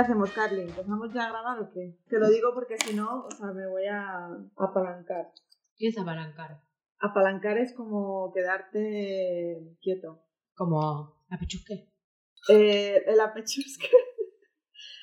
[0.00, 0.62] hacemos, Carly?
[0.62, 1.98] ¿Empezamos ya a grabar o qué?
[2.08, 5.32] Te lo digo porque si no, o sea, me voy a apalancar.
[5.76, 6.60] ¿Qué es apalancar?
[6.98, 10.22] Apalancar es como quedarte quieto.
[10.54, 11.88] Como apechusque.
[12.48, 13.88] Eh, el apechusque.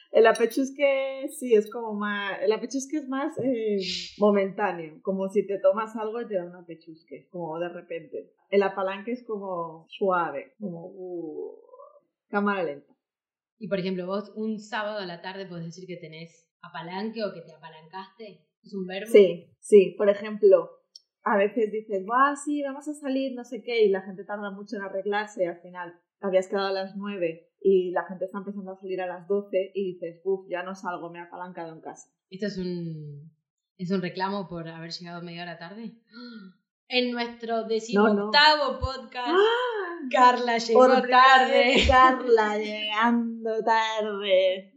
[0.10, 2.40] El apechusque sí es como más.
[2.42, 3.78] El apechusque es más eh,
[4.18, 5.00] momentáneo.
[5.04, 7.28] Como si te tomas algo y te da un apechusque.
[7.30, 8.34] Como de repente.
[8.50, 10.56] El apalanque es como suave.
[10.60, 10.88] Como.
[10.88, 11.60] Uh,
[12.30, 12.97] cámara lenta.
[13.60, 17.34] Y por ejemplo, vos un sábado a la tarde podés decir que tenés apalanque o
[17.34, 18.46] que te apalancaste.
[18.64, 19.12] ¿Es un verbo?
[19.12, 19.96] Sí, sí.
[19.98, 20.70] Por ejemplo,
[21.24, 24.52] a veces dices, va, sí, vamos a salir, no sé qué, y la gente tarda
[24.52, 28.40] mucho en arreglarse y al final habías quedado a las nueve y la gente está
[28.40, 31.74] empezando a salir a las doce y dices, uff, ya no salgo, me he apalancado
[31.74, 32.10] en casa.
[32.30, 33.32] ¿Esto es un,
[33.78, 35.94] es un reclamo por haber llegado media hora tarde?
[36.90, 40.08] En nuestro decimoctavo podcast, ¡Ah!
[40.10, 41.74] Carla llegó Por tarde.
[41.88, 44.74] Carla llegando tarde.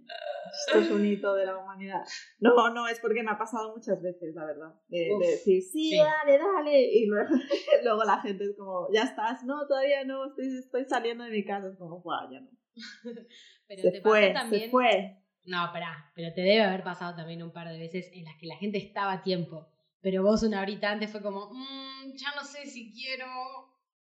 [0.67, 2.03] Esto es un hito de la humanidad.
[2.41, 4.75] No, no, es porque me ha pasado muchas veces, la verdad.
[4.89, 5.97] De, Uf, de decir, sí, sí.
[5.97, 6.83] dale, dale.
[6.83, 7.31] Y luego,
[7.85, 9.45] luego la gente es como, ya estás.
[9.45, 11.69] No, todavía no, estoy, estoy saliendo de mi casa.
[11.69, 12.51] Es como, guau, ya no.
[13.69, 14.63] Pero Se te fue, pasó también.
[14.65, 15.17] se fue.
[15.45, 18.47] No, pará, pero te debe haber pasado también un par de veces en las que
[18.47, 19.69] la gente estaba a tiempo,
[20.01, 23.27] pero vos una horita antes fue como, "Mm, ya no sé si quiero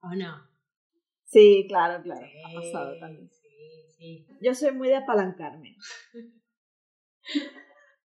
[0.01, 0.49] o no.
[1.25, 2.25] Sí, claro, claro.
[2.45, 3.29] Ha pasado también.
[3.29, 3.47] Sí,
[3.97, 4.27] sí.
[4.41, 5.77] Yo soy muy de apalancarme.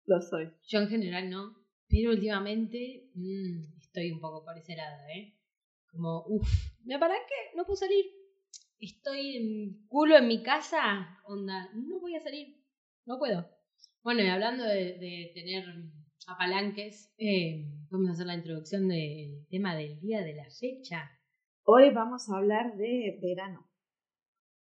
[0.06, 0.52] Lo soy.
[0.68, 1.56] Yo en general no,
[1.88, 5.34] pero últimamente mm, estoy un poco por ese lado, ¿eh?
[5.90, 6.48] Como, uff,
[6.84, 7.56] ¿me para qué?
[7.56, 8.04] No puedo salir.
[8.78, 12.62] Estoy en culo en mi casa, onda, no voy a salir,
[13.06, 13.48] no puedo.
[14.02, 15.64] Bueno, y hablando de, de tener
[16.26, 21.10] apalanques, eh, vamos a hacer la introducción del tema del día de la fecha.
[21.64, 23.69] Hoy vamos a hablar de verano.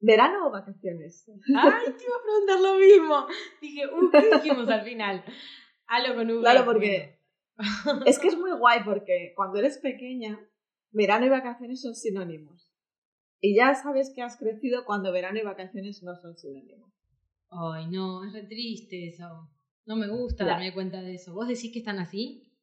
[0.01, 1.27] ¿Verano o vacaciones?
[1.57, 3.27] ¡Ay, te iba a preguntar lo mismo!
[3.61, 5.25] Dije, uh, ¿qué dijimos al final?
[5.87, 6.41] Halo con V.
[6.41, 7.19] Claro, porque
[8.07, 10.39] es que es muy guay porque cuando eres pequeña,
[10.91, 12.71] verano y vacaciones son sinónimos.
[13.41, 16.91] Y ya sabes que has crecido cuando verano y vacaciones no son sinónimos.
[17.51, 19.51] Ay, no, es re triste eso.
[19.87, 21.35] No me gusta darme cuenta de eso.
[21.35, 22.54] ¿Vos decís que están así?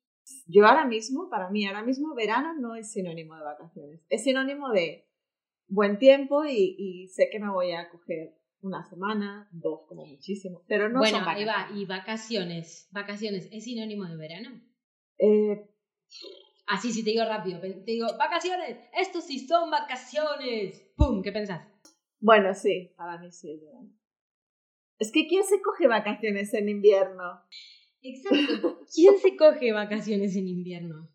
[0.48, 4.02] Yo ahora mismo, para mí, ahora mismo verano no es sinónimo de vacaciones.
[4.10, 5.08] Es sinónimo de
[5.68, 10.64] buen tiempo y, y sé que me voy a coger una semana, dos como muchísimo.
[10.68, 11.82] Pero no bueno, son vacaciones.
[11.82, 12.90] ¿Y vacaciones?
[12.92, 14.62] ¿Vacaciones es sinónimo de verano?
[15.18, 15.68] Eh,
[16.72, 17.60] Así, si te digo rápido.
[17.60, 18.78] Te digo, vacaciones.
[18.94, 20.90] Esto sí son vacaciones.
[20.96, 21.22] ¡Pum!
[21.22, 21.68] ¿Qué pensás?
[22.24, 23.90] bueno, sí, para mí sí es verano.
[25.00, 27.42] Es que ¿quién se coge vacaciones en invierno?
[28.02, 28.80] Exacto.
[28.94, 31.10] ¿Quién se coge vacaciones en invierno?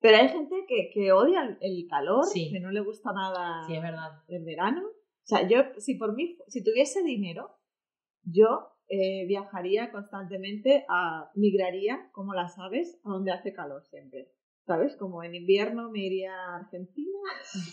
[0.00, 2.50] Pero hay gente que, que odia el, calor, Sí.
[2.52, 4.22] que no le gusta nada Sí, es verdad.
[4.28, 4.82] el verano.
[4.86, 7.50] O sea, yo, si por mí, si tuviese dinero,
[8.22, 14.28] yo eh, viajaría constantemente, a, migraría, como las aves, a donde hace calor siempre.
[14.66, 14.96] ¿Sabes?
[14.96, 17.18] Como en invierno me iría a Argentina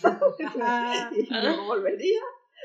[1.16, 2.20] y luego volvería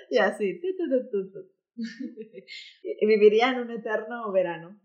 [0.09, 0.61] y así.
[0.61, 1.49] tu, tu, tu,
[3.07, 4.79] viviría en un eterno verano.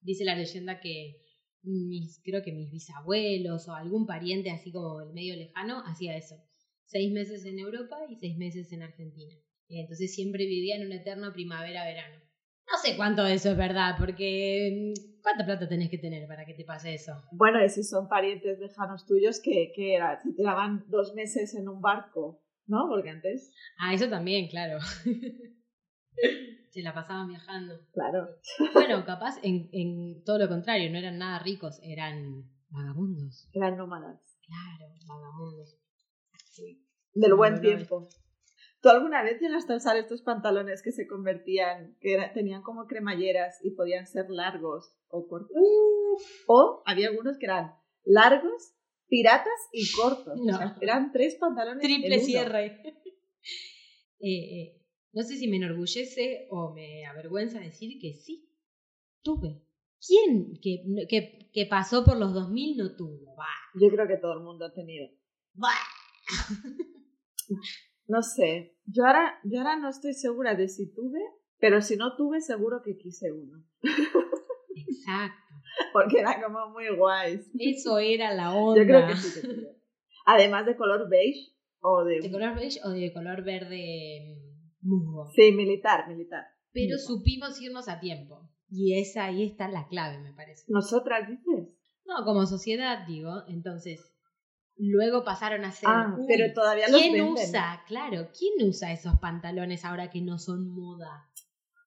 [0.00, 1.22] Dice la leyenda que
[1.62, 6.36] mis, creo que mis bisabuelos o algún pariente así como el medio lejano hacía eso.
[6.84, 9.34] Seis meses en Europa y seis meses en Argentina.
[9.68, 12.22] Y entonces siempre vivía en un eterno primavera-verano.
[12.70, 16.44] No sé cuánto de eso es verdad, porque mm, ¿cuánta plata tenés que tener para
[16.44, 17.12] que te pase eso?
[17.32, 20.20] Bueno, y si son parientes lejanos tuyos, que, que era?
[20.20, 22.88] Se tiraban dos meses en un barco, ¿no?
[22.88, 24.78] Porque antes, Ah, eso también, claro.
[26.76, 27.80] Se la pasaban viajando.
[27.94, 28.28] claro.
[28.74, 33.48] Bueno, capaz en, en todo lo contrario, no eran nada ricos, eran vagabundos.
[33.54, 34.20] Eran nómadas.
[34.46, 35.78] Claro, vagabundos.
[37.14, 38.06] Del buen tiempo.
[38.82, 42.86] ¿Tú alguna vez llegaste a usar estos pantalones que se convertían, que era- tenían como
[42.86, 45.56] cremalleras y podían ser largos o cortos?
[46.46, 47.72] O había algunos que eran
[48.04, 48.74] largos,
[49.08, 50.38] piratas y cortos.
[50.44, 50.54] No.
[50.54, 51.80] O sea, eran tres pantalones.
[51.82, 52.82] Triple cierre.
[54.18, 54.28] Eh,
[54.60, 54.82] eh,
[55.16, 58.52] no sé si me enorgullece o me avergüenza decir que sí,
[59.22, 59.62] tuve.
[60.06, 63.34] ¿Quién que, que, que pasó por los 2000 no tuvo?
[63.34, 63.46] Bah.
[63.80, 65.08] Yo creo que todo el mundo ha tenido.
[68.08, 68.76] No sé.
[68.84, 71.18] Yo ahora, yo ahora no estoy segura de si tuve,
[71.58, 73.64] pero si no tuve, seguro que quise uno.
[74.76, 75.54] Exacto.
[75.92, 77.50] Porque era como muy guays.
[77.58, 78.80] Eso era la onda.
[78.80, 79.76] Yo creo que sí que tuve.
[80.24, 82.20] Además de color beige o de.
[82.20, 84.35] ¿De color beige o de color verde
[85.34, 86.44] Sí, militar, militar.
[86.72, 88.48] Pero supimos irnos a tiempo.
[88.68, 90.64] Y esa ahí está la clave, me parece.
[90.68, 91.68] Nosotras dices.
[92.04, 93.30] No, como sociedad, digo.
[93.48, 94.00] Entonces,
[94.76, 95.88] luego pasaron a ser.
[95.90, 97.32] Ah, uy, pero todavía los ¿Quién venden.
[97.32, 97.82] usa?
[97.86, 101.28] Claro, ¿quién usa esos pantalones ahora que no son moda?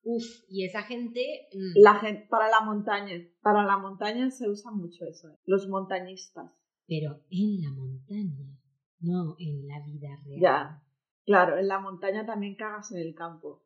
[0.03, 1.47] Uf, y esa gente...
[1.53, 5.37] mm, La gente, para la montaña, para la montaña se usa mucho eso, ¿eh?
[5.45, 6.51] los montañistas.
[6.87, 8.57] Pero en la montaña,
[9.01, 10.41] no en la vida real.
[10.41, 10.83] Ya,
[11.29, 13.63] claro, en la montaña también cagas en el campo.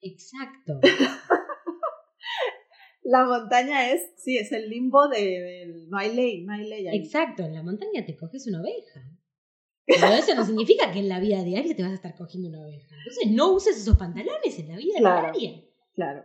[0.00, 0.80] Exacto.
[3.04, 6.86] La montaña es, sí, es el limbo de, del- no hay ley, no hay ley
[6.86, 6.98] ahí.
[6.98, 9.00] Exacto, en la montaña te coges una oveja.
[9.84, 12.62] Pero eso no significa que en la vida diaria te vas a estar cogiendo una
[12.62, 12.94] oveja.
[12.96, 15.32] Entonces no uses esos pantalones en la vida Claro.
[15.32, 15.64] diaria.
[15.94, 16.24] Claro.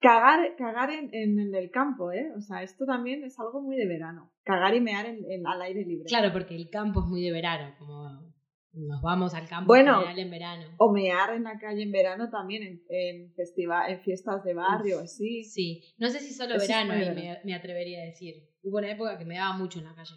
[0.00, 2.30] Cagar, cagar en, en- en el campo, ¿eh?
[2.36, 4.30] O sea, esto también es algo muy de verano.
[4.44, 6.04] Cagar y mear en, en- al aire libre.
[6.06, 8.29] Claro, porque el campo es muy de verano, como
[8.72, 10.02] nos vamos al campo Bueno.
[10.16, 10.66] en verano.
[10.78, 15.00] O mear en la calle en verano también, en, en, festiva- en fiestas de barrio,
[15.00, 15.44] así.
[15.44, 17.14] Sí, no sé si solo Eso verano verano.
[17.20, 18.34] me, me atrevería a decir.
[18.62, 20.14] Hubo una época que me daba mucho en la calle.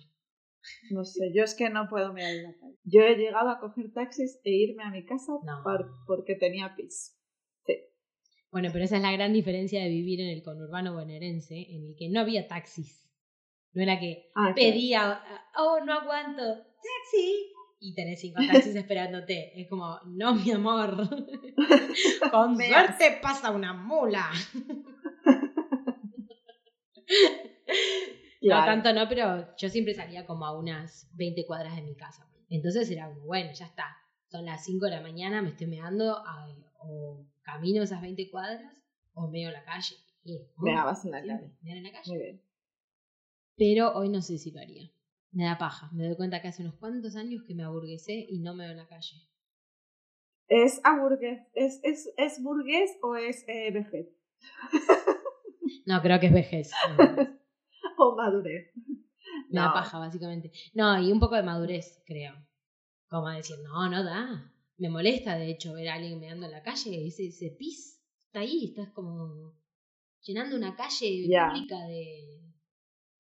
[0.91, 2.75] No sé, yo es que no puedo mear en la calle.
[2.83, 5.61] Yo he llegado a coger taxis e irme a mi casa No.
[5.63, 7.19] por- porque tenía pis.
[8.51, 11.95] Bueno, pero esa es la gran diferencia de vivir en el conurbano bonaerense, en el
[11.97, 13.09] que no había taxis.
[13.73, 14.56] No era que Ah, claro.
[14.56, 15.23] pedía,
[15.57, 17.51] oh, no aguanto, taxi.
[17.85, 19.59] Y tenés cinco taxis esperándote.
[19.59, 20.95] Es como, no, mi amor.
[22.31, 24.30] Con suerte pasa una mula.
[28.41, 28.65] No Claro.
[28.65, 32.27] tanto no, pero yo siempre salía como a unas 20 cuadras de mi casa.
[32.50, 33.85] Entonces era como, bueno, ya está.
[34.30, 36.21] Son las 5 de la mañana, me estoy meando,
[36.80, 38.81] o camino esas 20 cuadras,
[39.13, 39.95] o meo la calle.
[40.25, 41.51] Y, oh, Meabas en la calle.
[41.65, 42.12] en la calle.
[42.12, 42.41] Muy bien.
[43.56, 44.89] Pero hoy no sé si lo haría.
[45.33, 45.89] Me da paja.
[45.94, 48.71] Me doy cuenta que hace unos cuantos años que me aburguesé y no me veo
[48.71, 49.18] en la calle.
[50.47, 51.41] ¿Es aburgués?
[51.53, 54.07] ¿Es, es, es burgués o es eh, vejez?
[55.85, 56.71] No, creo que es vejez.
[57.97, 58.71] O madurez.
[59.50, 59.74] Me da No.
[59.74, 60.51] paja, básicamente.
[60.74, 62.33] No, y un poco de madurez, creo.
[63.09, 64.51] Como decir, no, no da.
[64.77, 67.06] Me molesta, de hecho, ver a alguien meando en la calle.
[67.07, 69.53] Ese, ese pis está ahí, estás como
[70.21, 72.52] llenando una calle pública de.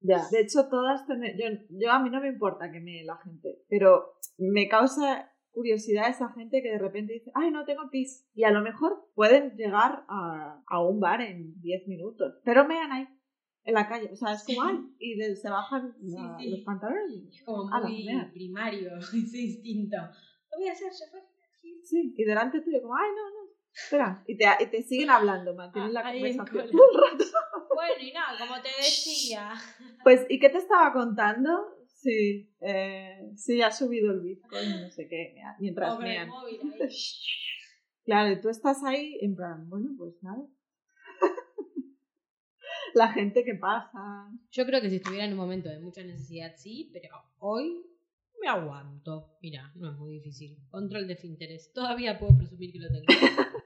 [0.05, 0.21] Ya.
[0.31, 3.63] De hecho, todas tener, yo, yo a mí no me importa que me la gente,
[3.69, 8.27] pero me causa curiosidad esa gente que de repente dice, ay, no tengo pis.
[8.33, 12.91] Y a lo mejor pueden llegar a, a un bar en 10 minutos, pero mean
[12.91, 13.07] ahí,
[13.63, 14.09] en la calle.
[14.11, 16.49] O sea, es como, ay, y de- se bajan Sí, la- sí.
[16.49, 17.23] los pantalones.
[17.31, 19.97] Es como muy primario ese instinto.
[20.51, 21.21] Lo voy a hacer, fue.
[21.83, 23.53] Sí, y delante tuyo, como, ay, no, no.
[23.75, 27.23] Espera, y te, y te siguen hablando, mantienen la Ah, en conversación todo el rato.
[27.73, 29.53] Bueno, y nada, como te decía.
[30.03, 31.51] Pues, ¿y qué te estaba contando?
[31.87, 36.27] Sí, eh, sí, ha subido el Bitcoin, no sé qué, mientras Con el mean.
[36.29, 36.89] móvil ahí.
[38.05, 40.45] Claro, y tú estás ahí en plan, bueno, pues nada.
[42.93, 44.29] La gente que pasa.
[44.51, 47.81] Yo creo que si estuviera en un momento de mucha necesidad, sí, pero hoy
[48.41, 49.37] me aguanto.
[49.41, 50.57] Mira, no es muy difícil.
[50.69, 51.71] Control de interés.
[51.71, 53.05] Todavía puedo presumir que lo tengo.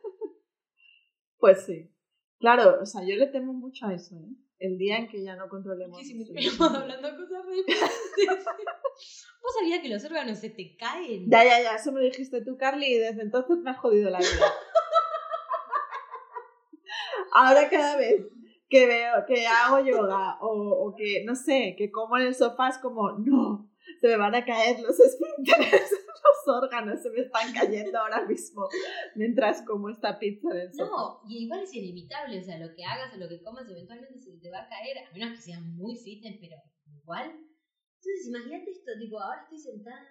[1.40, 1.92] Pues sí.
[2.40, 4.36] Claro, o sea, yo le temo mucho a eso, ¿eh?
[4.60, 6.00] El día en que ya no controlemos.
[6.00, 7.58] Que si me hablando cosas re.
[9.42, 11.30] ¿Vos sabías que los órganos se te caen?
[11.30, 14.18] Ya, ya, ya, eso me dijiste tú, Carly, y desde entonces me has jodido la
[14.18, 14.28] vida.
[17.34, 18.26] Ahora cada vez
[18.70, 22.70] que veo, que hago yoga o, o que, no sé, que como en el sofá
[22.70, 23.70] es como, no,
[24.02, 25.92] se me van a caer los esfínteres,
[26.24, 28.68] los órganos se me están cayendo ahora mismo
[29.16, 30.90] mientras como esta pizza en el sofá.
[30.92, 34.20] No, y igual es inevitable, o sea, lo que hagas o lo que comas eventualmente
[34.20, 36.56] se te va a caer, a menos que seas muy fitness, pero
[36.86, 37.30] igual.
[37.32, 40.06] Entonces, imagínate esto, tipo, ahora estoy sentada,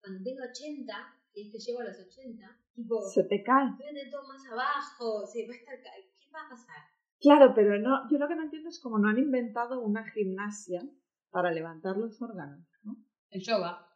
[0.00, 0.92] cuando tengo 80,
[1.34, 3.70] y es que llego a los 80, tipo, Se te cae.
[3.76, 6.82] voy a tener todo más abajo, se va a estar, ¿qué va a pasar?
[7.20, 10.82] Claro, pero no, yo lo que no entiendo es cómo no han inventado una gimnasia
[11.30, 12.96] para levantar los órganos, ¿no?
[13.28, 13.86] El yoga.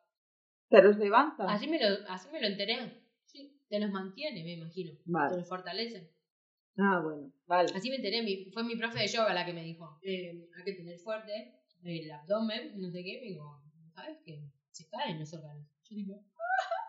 [0.75, 1.49] Te los levantan.
[1.49, 3.01] Así me lo, así me lo enteré.
[3.27, 4.91] Sí, te los mantiene, me imagino.
[4.93, 5.37] Te Vale.
[5.37, 6.11] los fortalece.
[6.77, 7.71] Ah, bueno, vale.
[7.77, 10.65] Así me enteré, mi- fue mi profe de yoga la que me dijo, eh, hay
[10.65, 11.55] que tener fuerte
[11.85, 13.63] el abdomen, no sé qué, me dijo,
[13.95, 14.43] ¿sabes qué?
[14.73, 15.65] Se caen los órganos.
[15.89, 16.21] Yo digo,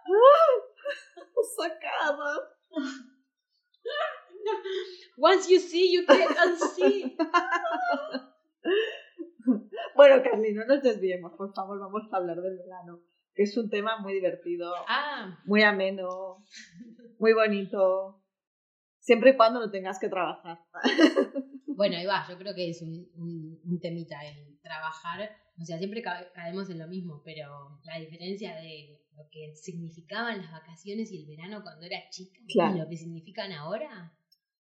[1.57, 2.41] Sacado.
[5.17, 7.15] once you see, you can't unsee.
[9.95, 12.99] Bueno, Carly, no nos desviemos, por favor, vamos a hablar del verano,
[13.35, 16.43] es un tema muy divertido, ah, muy ameno,
[17.19, 18.23] muy bonito,
[18.99, 20.59] siempre y cuando no tengas que trabajar.
[21.67, 25.29] bueno, ahí va, yo creo que es un, un, un temita el trabajar.
[25.61, 30.41] O sea, siempre ca- caemos en lo mismo, pero la diferencia de lo que significaban
[30.41, 32.75] las vacaciones y el verano cuando era chica Claro.
[32.75, 34.13] y lo que significan ahora,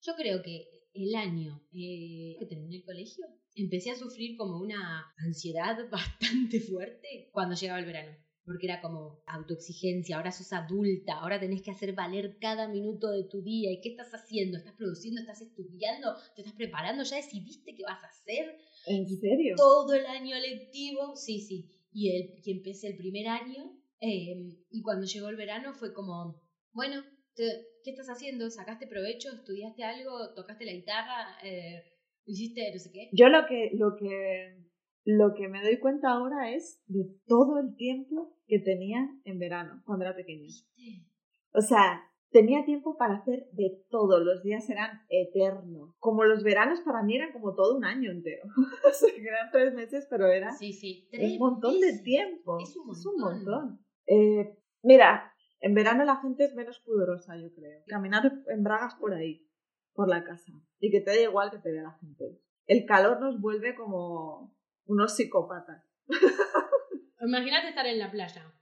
[0.01, 3.25] yo creo que el año eh, que terminé el colegio,
[3.55, 8.15] empecé a sufrir como una ansiedad bastante fuerte cuando llegaba el verano.
[8.45, 13.23] Porque era como autoexigencia, ahora sos adulta, ahora tenés que hacer valer cada minuto de
[13.23, 13.71] tu día.
[13.71, 14.57] ¿Y qué estás haciendo?
[14.57, 15.21] ¿Estás produciendo?
[15.21, 16.15] ¿Estás estudiando?
[16.35, 17.03] ¿Te estás preparando?
[17.03, 18.57] ¿Ya decidiste qué vas a hacer?
[18.87, 19.55] ¿En serio?
[19.55, 21.69] Todo el año lectivo, sí, sí.
[21.91, 26.41] Y, el, y empecé el primer año eh, y cuando llegó el verano fue como,
[26.73, 27.01] bueno,
[27.35, 28.49] ¿qué estás haciendo?
[28.49, 29.29] ¿Sacaste provecho?
[29.31, 30.33] ¿Estudiaste algo?
[30.35, 31.37] ¿Tocaste la guitarra?
[31.43, 31.81] Eh,
[32.25, 33.09] ¿Hiciste no sé qué?
[33.13, 34.57] Yo lo que, lo que
[35.05, 39.81] lo que me doy cuenta ahora es de todo el tiempo que tenía en verano,
[39.85, 40.47] cuando era pequeña.
[41.53, 45.95] O sea, tenía tiempo para hacer de todo, los días eran eternos.
[45.99, 48.43] Como los veranos para mí eran como todo un año entero.
[48.87, 51.07] o sea, eran tres meses, pero era sí, sí.
[51.11, 52.57] un montón de tiempo.
[52.59, 53.79] Es un montón.
[54.07, 57.83] Eh, mira, en verano la gente es menos pudorosa, yo creo.
[57.87, 59.47] Caminar en bragas por ahí,
[59.93, 62.39] por la casa, y que te da igual que te vea la gente.
[62.65, 64.53] El calor nos vuelve como
[64.85, 65.83] unos psicópatas.
[67.21, 68.53] Imagínate estar en la playa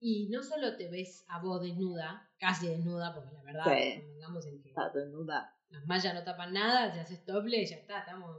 [0.00, 4.48] y no solo te ves a vos desnuda, casi desnuda, porque la verdad, sí.
[4.48, 5.56] en que desnuda.
[5.70, 8.36] las mallas no tapan nada, ya haces doble, ya está, estamos...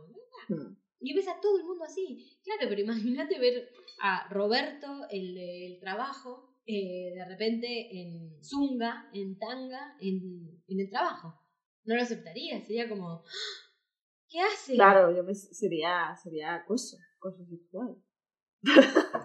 [0.48, 0.76] Hmm.
[1.02, 2.40] Y ves a todo el mundo así.
[2.44, 3.70] Claro, pero imagínate ver
[4.02, 10.90] a Roberto, el, el trabajo, eh, de repente en zunga, en tanga, en, en el
[10.90, 11.40] trabajo.
[11.86, 13.24] No lo aceptaría, sería como...
[14.30, 14.76] ¿Qué hace?
[14.76, 17.96] Claro, yo me, sería, sería acoso cosa sexual.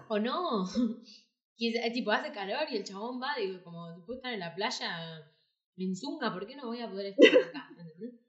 [0.09, 0.65] o no.
[1.93, 5.31] tipo, hace calor y el chabón va, digo, como puedo estar en la playa
[5.77, 7.69] en Zunga, ¿por qué no voy a poder estar acá?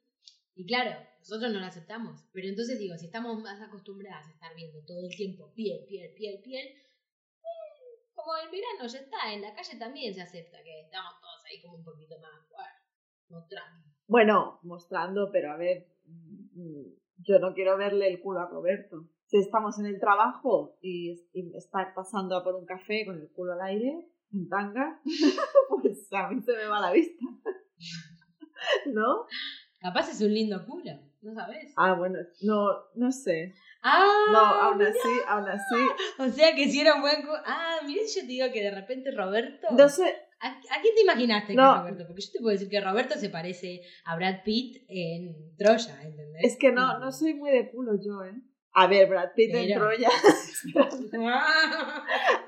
[0.59, 2.25] Y claro, nosotros no lo aceptamos.
[2.33, 6.15] Pero entonces digo, si estamos más acostumbradas a estar viendo todo el tiempo piel, piel,
[6.15, 6.67] piel, piel,
[7.43, 11.45] mm, como el verano ya está, en la calle también se acepta que estamos todos
[11.45, 12.71] ahí como un poquito más, bueno,
[13.29, 13.87] mostrando.
[14.07, 19.11] Bueno, mostrando, pero a ver, mm, mm, yo no quiero verle el culo a Roberto
[19.27, 21.13] si estamos en el trabajo y,
[21.55, 25.01] está pasando a por un café con el culo al aire, en tanga,
[25.83, 27.25] pues a mí se me va la vista.
[28.87, 29.27] ¿No?
[29.81, 30.93] Capaz es un lindo culo,
[31.23, 31.73] ¿no sabes?
[31.77, 33.55] Ah, bueno, no, no sé.
[33.83, 35.75] Ah, no, aún así, aún así.
[36.19, 37.39] O sea que si era un buen culo.
[37.45, 39.69] Ah, mira, yo te digo que de repente Roberto.
[39.73, 40.17] No sé.
[40.41, 42.07] ¿A, quién te imaginaste que es Roberto?
[42.07, 46.45] Porque yo te puedo decir que Roberto se parece a Brad Pitt en Troya, ¿entendés?
[46.45, 48.35] Es que no, no soy muy de culo yo, ¿eh?
[48.79, 50.11] A ver, Brad Pitt en Troya.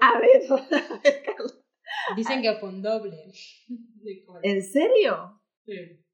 [0.00, 0.42] a ver,
[2.16, 3.32] Dicen que fue un doble.
[4.42, 5.40] ¿En serio?
[5.64, 6.04] Sí.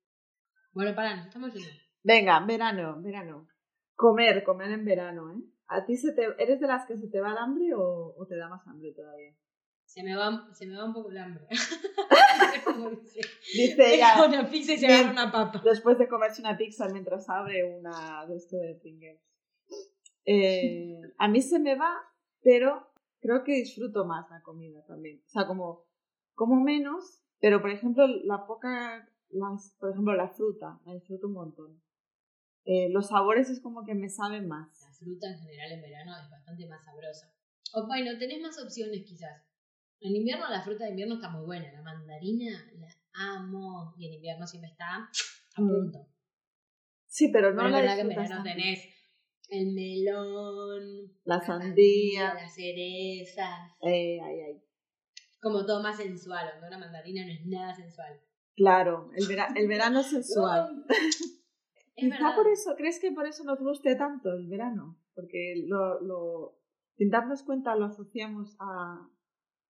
[0.72, 1.68] Bueno, para, estamos yendo.
[2.04, 3.48] Venga, verano, verano.
[3.96, 5.42] Comer, comer en verano, ¿eh?
[5.66, 8.26] ¿A ti se te, eres de las que se te va el hambre o, o
[8.28, 9.34] te da más hambre todavía?
[9.84, 11.44] Se me va, se me va un poco el hambre.
[13.52, 14.24] Dice ella.
[14.24, 15.60] Una pizza y se agarra una papa.
[15.64, 19.33] Después de comerse una pizza mientras abre una de esto de Pringles.
[20.26, 21.94] Eh, a mí se me va,
[22.42, 22.86] pero
[23.20, 25.22] creo que disfruto más la comida también.
[25.26, 25.86] O sea, como,
[26.34, 31.34] como menos, pero por ejemplo, la poca, las, por ejemplo, la fruta, la disfruto un
[31.34, 31.82] montón.
[32.64, 34.80] Eh, los sabores es como que me saben más.
[34.80, 37.30] La fruta en general en verano es bastante más sabrosa.
[37.74, 39.42] O bueno, tenés más opciones quizás.
[40.00, 41.70] En invierno la fruta de invierno está muy buena.
[41.72, 43.94] La mandarina la amo.
[43.98, 45.10] Y en invierno siempre está
[45.56, 45.68] a mm.
[45.68, 46.08] punto.
[47.06, 48.88] Sí, pero no la verdad que en verano tenés
[49.48, 53.72] el melón, la, sandía, las cerezas.
[53.82, 54.62] Eh, ay, ay.
[55.40, 58.20] Como todo más sensual, aunque una mandarina no es nada sensual.
[58.56, 59.24] Claro, el,
[59.56, 60.84] el verano es sensual.
[61.96, 64.98] Quizá por eso, ¿crees que por eso nos guste tanto el verano?
[65.14, 66.58] Porque lo, lo,
[66.96, 69.08] sin darnos cuenta lo asociamos a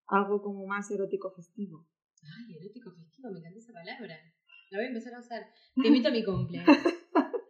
[0.07, 1.87] algo como más erótico festivo.
[2.23, 4.17] Ay, erótico festivo, me encanta esa palabra.
[4.71, 5.43] La voy a empezar a usar.
[5.81, 6.65] Te invito a mi cumple.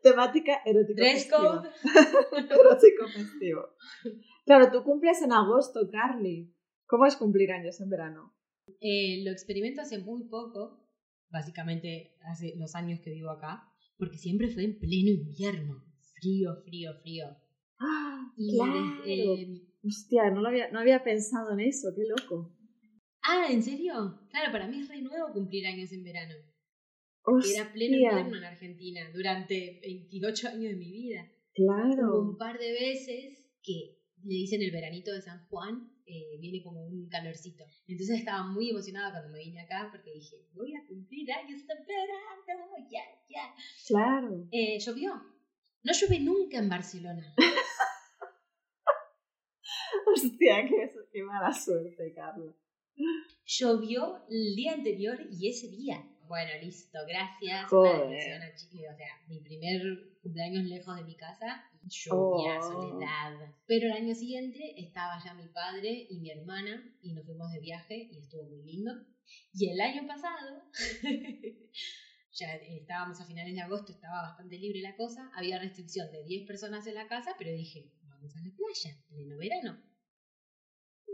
[0.05, 1.63] Temática erótico festivo.
[2.61, 3.63] erótico festivo.
[4.45, 6.55] Claro, tú cumples en agosto, Carly.
[6.85, 8.35] ¿Cómo es cumplir años en verano?
[8.83, 10.87] Eh, lo experimento hace muy poco,
[11.31, 15.83] básicamente hace los años que vivo acá, porque siempre fue en pleno invierno.
[16.21, 17.25] Frío, frío, frío.
[17.81, 18.31] ¡Ah!
[18.37, 18.97] claro.
[19.83, 22.55] Hostia, no, lo había, no había pensado en eso, qué loco.
[23.23, 24.21] Ah, ¿en serio?
[24.31, 26.35] Claro, para mí es re nuevo cumplir años en verano.
[27.27, 31.31] Era pleno invierno en Argentina durante 28 años de mi vida.
[31.55, 32.21] Claro.
[32.21, 36.85] un par de veces que le dicen el veranito de San Juan, eh, viene como
[36.85, 37.65] un calorcito.
[37.87, 41.75] Entonces estaba muy emocionada cuando me vine acá porque dije, voy a cumplir años de
[41.75, 43.55] verano, ya, ya.
[43.87, 44.47] Claro.
[44.51, 45.15] Eh, llovió.
[45.83, 47.35] No llueve nunca en Barcelona.
[50.07, 52.53] Hostia, qué, qué mala suerte, Carla.
[53.45, 56.05] Llovió el día anterior y ese día.
[56.29, 57.67] Bueno, listo, gracias.
[57.69, 58.37] Joder.
[58.37, 59.83] Una Chile, o sea, mi primer
[60.23, 62.63] cumpleaños lejos de mi casa, lluvia, Oh.
[62.63, 63.55] soledad.
[63.67, 67.61] Pero el año siguiente estaba ya mi padre y mi hermana y nos fuimos de
[67.61, 68.93] viaje y estuvo muy lindo.
[69.53, 70.63] Y el año pasado,
[72.33, 76.47] ya estábamos a finales de agosto, estaba bastante libre la cosa, había restricción de 10
[76.47, 79.83] personas en la casa, pero dije, vamos a la playa, pleno verano.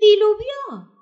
[0.01, 1.00] ¡Diluvió!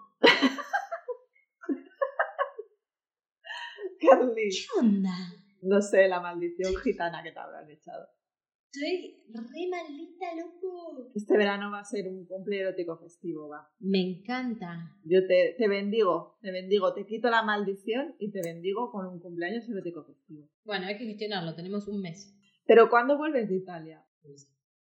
[4.11, 5.17] Carly, ¿Qué onda?
[5.63, 8.09] no sé, la maldición gitana que te habrán echado.
[8.71, 11.11] Estoy re maldita, loco.
[11.15, 13.67] Este verano va a ser un cumple erótico festivo, va.
[13.81, 14.95] Me encanta.
[15.05, 19.21] Yo te, te bendigo, te bendigo, te quito la maldición y te bendigo con un
[19.21, 20.49] cumpleaños erótico festivo.
[20.65, 22.35] Bueno, hay que gestionarlo, tenemos un mes.
[22.67, 24.05] Pero ¿cuándo vuelves de Italia?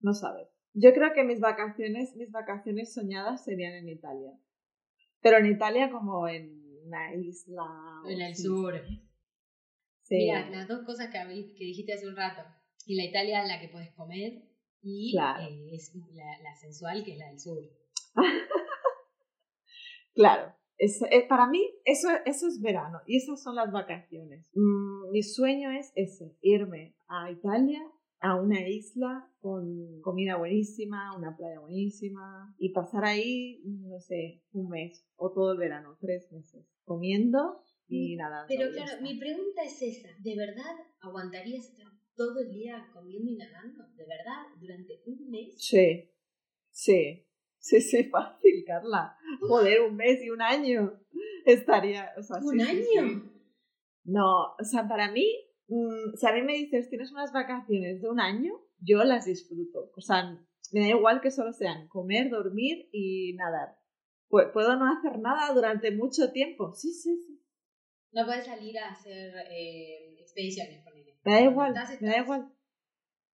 [0.01, 0.48] No sabes.
[0.74, 4.32] Yo creo que mis vacaciones, mis vacaciones soñadas serían en Italia.
[5.22, 8.01] Pero en Italia como en una isla.
[8.07, 8.73] En el sur.
[10.03, 10.15] Sí.
[10.15, 12.41] Mira, las dos cosas que, que dijiste hace un rato.
[12.85, 14.43] Y la Italia en la que puedes comer
[14.81, 15.43] y Claro.
[15.43, 17.59] eh, es la, la sensual que es la del sur.
[20.15, 20.53] Claro.
[20.77, 24.49] Eso, eh, para mí eso, eso es verano y esas son las vacaciones.
[24.53, 27.79] Mm, mi sueño es ese, irme a Italia,
[28.23, 34.69] a una isla con comida buenísima, una playa buenísima y pasar ahí, no sé, un
[34.69, 38.47] mes o todo el verano, tres meses, comiendo y nadando.
[38.47, 39.01] Pero claro, está.
[39.01, 40.07] mi pregunta es esa.
[40.19, 43.83] ¿De verdad aguantarías estar todo el día comiendo y nadando?
[43.89, 44.43] ¿De verdad?
[44.57, 45.55] ¿Durante un mes?
[45.57, 46.09] Sí,
[46.71, 47.27] sí,
[47.57, 49.17] sí, sí, fácil, Carla.
[49.41, 50.97] Joder, un mes y un año
[51.45, 52.97] estaría, o sea, ¿Un sí, sí, sí.
[52.97, 53.33] año?
[54.05, 55.27] No, o sea, para mí,
[55.67, 59.91] mm, si a mí me dices tienes unas vacaciones de un año, yo las disfruto.
[59.96, 60.38] O sea,
[60.72, 63.77] me da igual que solo sean comer, dormir y nadar.
[64.29, 66.74] Pu- Puedo no hacer nada durante mucho tiempo.
[66.74, 67.39] Sí, sí, sí.
[68.12, 71.17] No puedes salir a hacer eh, expediciones, ponele.
[71.24, 72.53] Me da igual, Estás- me da igual.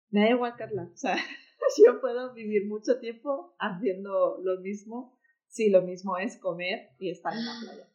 [0.09, 0.89] Me da igual, Carla.
[0.93, 1.15] O sea,
[1.85, 7.33] yo puedo vivir mucho tiempo haciendo lo mismo si lo mismo es comer y estar
[7.33, 7.87] en la playa.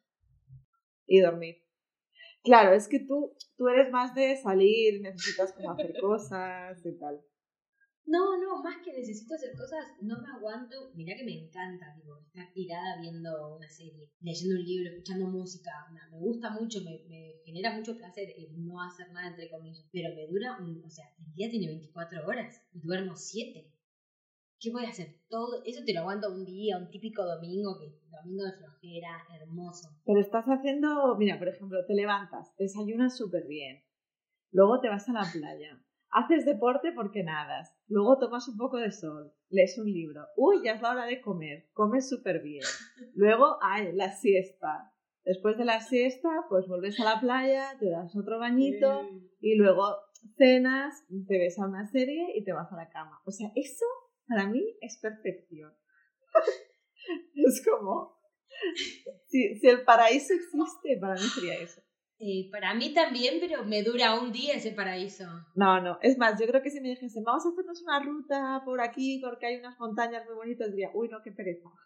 [1.07, 1.64] Y dormir.
[2.45, 7.21] Claro, es que tú, tú eres más de salir, necesitas como hacer cosas y tal.
[8.07, 10.93] No, no, más que necesito hacer cosas, no me aguanto.
[10.95, 15.71] Mirá que me encanta, tipo, estar tirada viendo una serie, leyendo un libro, escuchando música.
[16.11, 19.89] Me gusta mucho, me, me genera mucho placer el no hacer nada, entre comillas.
[19.91, 23.74] Pero me dura, un, o sea, el día tiene 24 horas y duermo 7.
[24.65, 25.09] ¿Qué voy a hacer?
[25.29, 29.91] Todo eso te lo aguanto un día, un típico domingo, que domingo de flojera, hermoso.
[30.07, 33.85] Pero estás haciendo, mira, por ejemplo, te levantas, desayunas súper bien,
[34.53, 38.91] luego te vas a la playa, haces deporte porque nadas, luego tomas un poco de
[38.91, 42.65] sol, lees un libro, uy, ya es la hora de comer, comes súper bien,
[43.15, 44.93] luego, ay, la siesta.
[45.27, 49.09] Después de la siesta, pues vuelves a la playa, te das otro bañito
[49.41, 49.97] y luego
[50.37, 53.23] cenas, te ves a una serie y te vas a la cama.
[53.25, 53.87] O sea, eso
[54.27, 55.73] para mí es perfección.
[57.35, 58.19] es como,
[59.27, 61.83] si, si el paraíso existe, para mí sería eso.
[62.19, 65.25] Eh, para mí también, pero me dura un día ese paraíso.
[65.55, 68.63] No, no, es más, yo creo que si me dijesen, vamos a hacernos una ruta
[68.65, 71.69] por aquí porque hay unas montañas muy bonitas, diría, uy, no, qué pereza.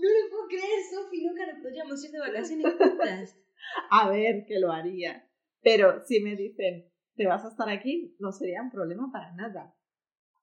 [0.00, 3.36] No lo puedo creer, Sofi, nunca nos podríamos ir de vacaciones juntas.
[3.90, 5.28] A ver, que lo haría.
[5.62, 9.74] Pero si me dicen, te vas a estar aquí, no sería un problema para nada.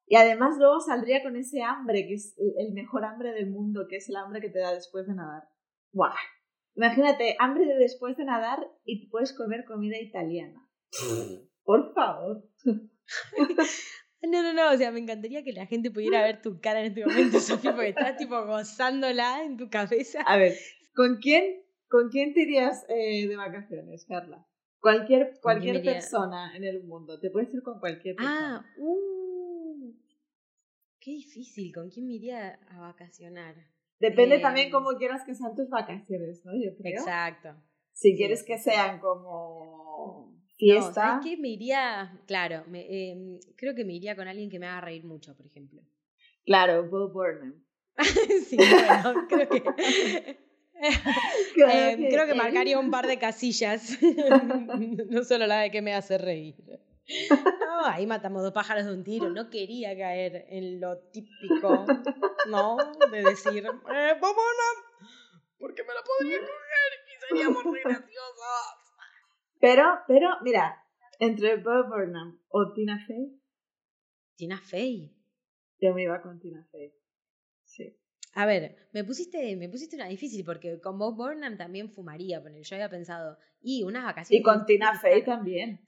[0.08, 3.98] Y además luego saldría con ese hambre, que es el mejor hambre del mundo, que
[3.98, 5.44] es el hambre que te da después de nadar.
[5.92, 6.16] ¡Buah!
[6.76, 10.70] Imagínate, hambre de después de nadar y puedes comer comida italiana.
[11.64, 12.44] Por favor.
[14.24, 16.88] No, no, no, o sea, me encantaría que la gente pudiera ver tu cara en
[16.88, 20.22] este momento, Sofi, porque estás tipo gozándola en tu cabeza.
[20.26, 20.56] A ver,
[20.96, 24.46] ¿con quién, con quién te irías eh, de vacaciones, Carla?
[24.82, 27.20] Cualquier, cualquier persona en el mundo.
[27.20, 28.66] Te puedes ir con cualquier persona.
[28.66, 29.18] Ah, uh,
[31.08, 33.56] qué difícil, ¿con quién me iría a vacacionar?
[33.98, 36.52] Depende Eh, también cómo quieras que sean tus vacaciones, ¿no?
[36.54, 37.00] Yo creo.
[37.00, 37.56] Exacto.
[37.94, 40.94] Si Sí, quieres que sean como No, fiesta.
[40.94, 41.38] ¿sabes qué?
[41.38, 45.06] Me iría, claro, me, eh, creo que me iría con alguien que me haga reír
[45.06, 45.82] mucho, por ejemplo.
[46.46, 47.64] Claro, Bob Burnham.
[48.50, 49.64] sí, bueno, creo que...
[51.56, 53.98] Claro Eh, creo que marcaría un par de casillas.
[55.10, 56.56] no solo la de que me hace reír.
[57.60, 59.30] No, ahí matamos dos pájaros de un tiro.
[59.30, 61.86] No quería caer en lo típico,
[62.50, 62.78] ¿no?
[63.12, 64.70] De decir, eh, Pomona,
[65.58, 68.88] porque me la podría coger y seríamos re graciosos.
[69.60, 70.84] Pero, pero, mira,
[71.20, 73.42] entre Bob Burnham o Tina Fey,
[74.36, 75.16] Tina Fey.
[75.80, 76.94] yo me iba con Tina Fey.
[77.64, 77.98] Sí.
[78.34, 82.62] A ver, me pusiste, me pusiste una difícil porque con Bob Burnham también fumaría, porque
[82.62, 84.40] yo había pensado, y unas vacaciones.
[84.40, 85.82] Y con Tina Fey también.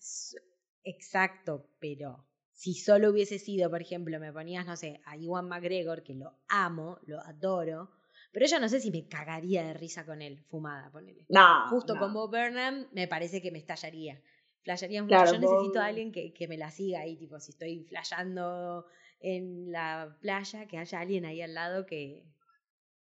[0.83, 6.03] Exacto, pero si solo hubiese sido, por ejemplo, me ponías, no sé, a Iwan McGregor,
[6.03, 7.89] que lo amo, lo adoro,
[8.31, 11.25] pero yo no sé si me cagaría de risa con él, fumada, ponele.
[11.29, 11.69] No.
[11.69, 12.01] Justo no.
[12.01, 14.21] con Bob Burnham me parece que me estallaría.
[14.63, 15.15] Flasharía mucho.
[15.15, 18.85] Claro, yo necesito a alguien que, que me la siga ahí, tipo, si estoy flashando
[19.19, 22.25] en la playa, que haya alguien ahí al lado que,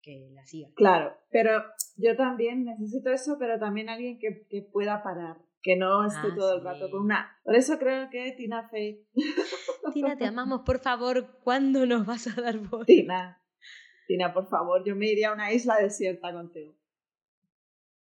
[0.02, 0.70] que la siga.
[0.76, 1.64] Claro, pero
[1.98, 6.36] yo también necesito eso, pero también alguien que, que pueda parar, que no esté Ah,
[6.36, 6.66] todo el sí.
[6.66, 7.38] rato con una.
[7.44, 9.06] Por eso creo que Tina Fey,
[9.94, 12.86] Tina, te amamos, por favor, ¿cuándo nos vas a dar voz?
[12.86, 13.42] Tina,
[14.08, 16.76] Tina, por favor, yo me iría a una isla desierta contigo.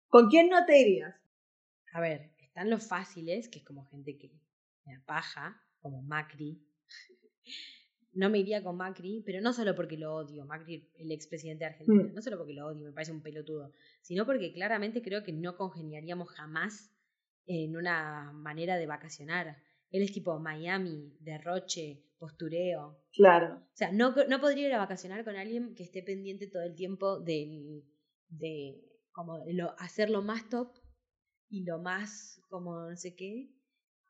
[0.09, 1.15] ¿Con quién no te irías?
[1.93, 4.31] A ver, están los fáciles, que es como gente que
[4.85, 6.63] me apaja, como Macri.
[8.13, 11.71] No me iría con Macri, pero no solo porque lo odio, Macri, el expresidente de
[11.71, 12.13] Argentina, Mm.
[12.15, 15.55] no solo porque lo odio, me parece un pelotudo, sino porque claramente creo que no
[15.55, 16.91] congeniaríamos jamás
[17.47, 19.57] en una manera de vacacionar.
[19.89, 23.01] Él es tipo Miami, derroche, postureo.
[23.13, 26.63] Claro, O sea, no, no podría ir a vacacionar con alguien que esté pendiente todo
[26.63, 27.83] el tiempo de
[29.11, 30.71] como de lo, hacer lo más top
[31.49, 33.49] y lo más como no sé qué,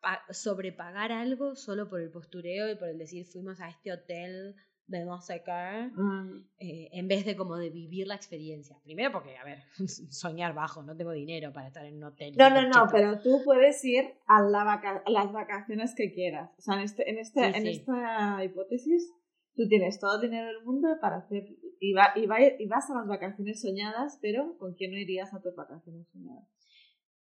[0.01, 4.55] pa- sobrepagar algo solo por el postureo y por el decir fuimos a este hotel
[4.87, 8.79] de no sé qué, Mm, eh, en vez de como de vivir la experiencia.
[8.83, 9.59] Primero porque, a ver,
[10.09, 12.35] soñar bajo, no tengo dinero para estar en un hotel.
[12.37, 16.51] No, no, no, pero tú puedes ir a, la vaca- a las vacaciones que quieras.
[16.57, 17.69] O sea, en, este, en, este, Sí, en sí.
[17.69, 19.13] esta hipótesis,
[19.55, 21.45] tú tienes todo el dinero del mundo para hacer.
[21.79, 25.33] Y, va, y, va- y vas a las vacaciones soñadas, pero ¿con quién no irías
[25.33, 26.47] a tus vacaciones soñadas?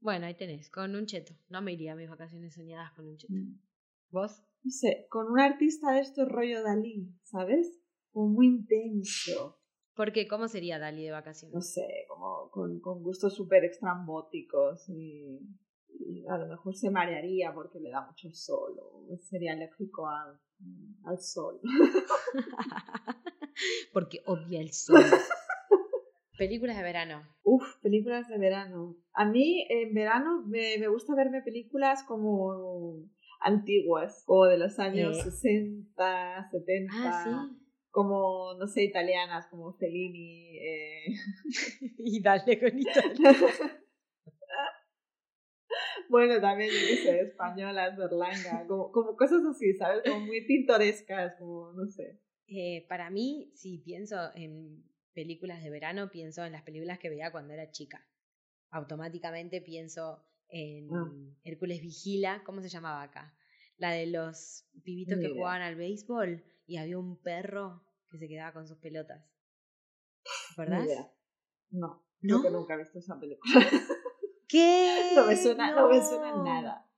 [0.00, 1.32] Bueno, ahí tenés, con un cheto.
[1.48, 3.32] No me iría a mis vacaciones soñadas con un cheto.
[3.32, 3.58] Mm.
[4.10, 4.42] ¿Vos?
[4.64, 7.80] No sé, con un artista de estos rollo Dalí, ¿sabes?
[8.12, 9.60] Como muy intenso.
[9.94, 10.28] ¿Por qué?
[10.28, 11.72] ¿Cómo sería Dali de No vacaciones?
[11.72, 15.40] sé, como con, con gustos súper extrambóticos y,
[15.88, 20.40] y a lo mejor se marearía porque le da mucho sol o sería alérgico al,
[21.04, 21.60] al sol.
[23.92, 25.02] Porque odia el sol.
[26.36, 27.22] Películas de verano.
[27.42, 28.96] Uf, películas de verano.
[29.14, 33.02] A mí en verano me, me gusta verme películas como
[33.40, 35.22] antiguas, como de los años Eh.
[35.30, 37.64] 60, 70, Ah, sí.
[37.90, 40.58] como, no sé, italianas, como Fellini.
[40.58, 41.04] eh.
[41.98, 43.36] Y dale con Italia.
[46.08, 50.02] bueno, también, yo qué sé, españolas, Berlanga, como, como cosas así, ¿sabes?
[50.04, 52.20] Como muy pintorescas, como, no sé.
[52.46, 57.30] Eh, para mí, si pienso en películas de verano, pienso en las películas que veía
[57.30, 58.06] cuando era chica.
[58.70, 61.10] Automáticamente pienso en Ah.
[61.44, 63.34] Hércules Vigila, ¿cómo se llamaba acá?
[63.76, 68.52] La de los pibitos que jugaban al béisbol y había un perro que se quedaba
[68.52, 69.24] con sus pelotas.
[70.56, 71.10] Idea.
[71.70, 72.40] No, ¿No?
[72.40, 73.54] creo que nunca he visto esa película.
[74.48, 75.10] ¿Qué?
[75.14, 75.88] no me suena, no.
[75.88, 76.90] me suena nada.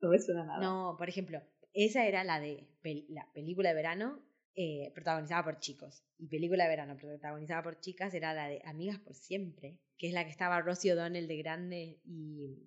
[0.00, 0.60] No me suena nada.
[0.60, 1.40] No, por ejemplo,
[1.72, 4.20] esa era la de pel- la película de verano
[4.54, 6.04] eh, protagonizada por chicos.
[6.18, 10.12] Y película de verano protagonizada por chicas era la de Amigas por Siempre, que es
[10.14, 12.58] la que estaba Rosie O'Donnell de grande y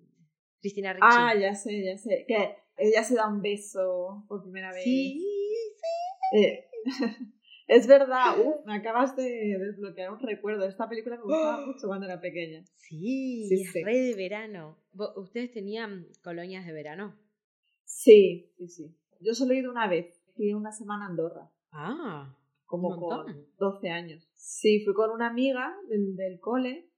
[0.60, 1.06] Cristina Ricci.
[1.08, 2.24] Ah, ya sé, ya sé.
[2.26, 4.82] Que ella se da un beso por primera vez.
[4.84, 5.22] sí,
[6.32, 6.64] Eh,
[7.68, 10.66] es verdad, uf, me acabas de desbloquear un recuerdo.
[10.66, 12.64] Esta película me gustaba mucho cuando era pequeña.
[12.74, 13.82] sí, Sí, sí.
[13.84, 14.78] de verano.
[14.92, 17.16] ¿Vo- ¿Ustedes tenían colonias de verano?
[17.84, 18.96] Sí, sí, sí.
[19.20, 20.20] Yo solo he ido una vez.
[20.34, 23.46] Fui una semana a Andorra, Ah, como con montón.
[23.58, 24.28] 12 años.
[24.34, 26.90] Sí, fui con una amiga del, del cole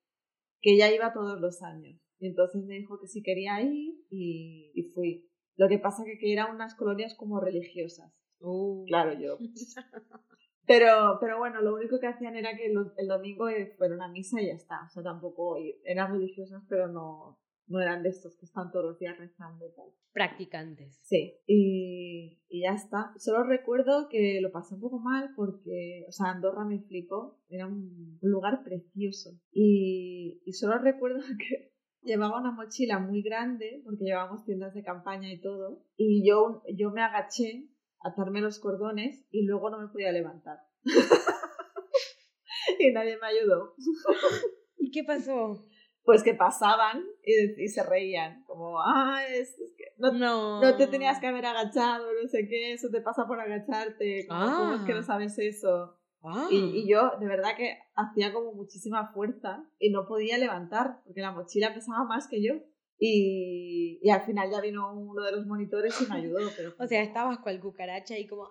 [0.60, 2.00] que ya iba todos los años.
[2.20, 5.28] Y entonces me dijo que si quería ir y, y fui.
[5.56, 8.12] Lo que pasa que, que eran unas colonias como religiosas.
[8.40, 8.84] uh.
[8.86, 9.38] Claro, yo.
[10.66, 14.08] Pero, pero bueno, lo único que hacían era que los- el domingo eh, fueron a
[14.08, 14.84] misa y ya está.
[14.84, 17.38] O sea, tampoco eran religiosas, pero no,
[17.68, 19.86] no eran de estos que están todos los días rezando y tal.
[20.12, 20.98] Practicantes.
[21.02, 23.12] Sí, y, y ya está.
[23.18, 27.38] Solo recuerdo que lo pasé un poco mal porque, o sea, Andorra me flipó.
[27.48, 29.30] Era un, lugar precioso.
[29.52, 35.32] Y, y solo recuerdo que llevaba una mochila muy grande porque llevábamos tiendas de campaña
[35.32, 35.84] y todo.
[35.96, 37.68] Y yo, yo me agaché
[38.00, 40.58] a atarme los cordones y luego no me podía levantar.
[42.78, 43.74] y nadie me ayudó.
[44.78, 45.66] ¿Y qué pasó?
[46.08, 50.62] Pues que pasaban y, y se reían, como, ah, es, es que no, No.
[50.62, 54.56] no te tenías que haber agachado, no sé qué, eso te pasa por agacharte, como,
[54.56, 55.02] ¿cómo es que no Ah.
[55.02, 55.98] sabes eso?
[56.22, 56.46] Ah.
[56.50, 61.20] Y, y yo, de verdad que hacía como muchísima fuerza y no podía levantar, porque
[61.20, 62.54] la mochila pesaba más que yo.
[62.98, 66.38] Y, y al final ya vino uno de los monitores y me ayudó.
[66.56, 68.48] Pero O sea, estabas cual cucaracha y como...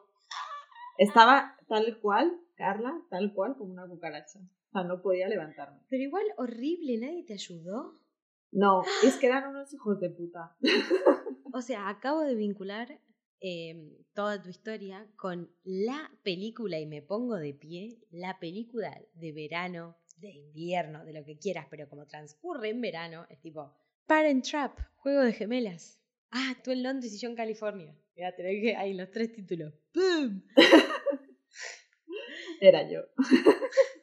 [0.99, 4.39] Estaba tal cual, Carla, tal cual como una cucaracha.
[4.77, 5.79] Sea, no podía levantarme.
[5.89, 7.99] Pero igual horrible, nadie te ayudó.
[8.51, 10.55] No, es que eran unos hijos de puta.
[11.53, 12.99] O sea, acabo de vincular
[13.39, 19.31] em, toda tu historia con la película, y me pongo de pie, la película de
[19.31, 23.73] verano, de invierno, de lo que quieras, pero como transcurre en verano, es tipo
[24.05, 25.99] Parent Trap, juego de gemelas.
[26.31, 27.95] Ah, tú en Londres y yo en California.
[28.15, 29.73] Ya te ahí los tres títulos.
[29.93, 30.43] ¡Pum!
[32.61, 33.01] Era yo.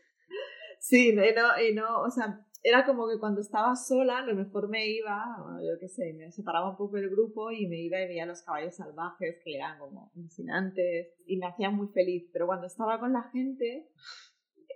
[0.84, 4.34] sí, y no, y no, o sea, era como que cuando estaba sola, a lo
[4.34, 7.78] mejor me iba, bueno, yo qué sé, me separaba un poco del grupo y me
[7.80, 12.28] iba y veía los caballos salvajes que eran como alucinantes y me hacían muy feliz.
[12.32, 13.90] Pero cuando estaba con la gente,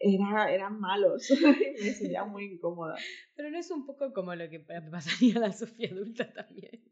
[0.00, 2.96] era, eran malos y me sentía muy incómoda.
[3.36, 6.82] Pero no es un poco como lo que pasaría a la Sofía adulta también.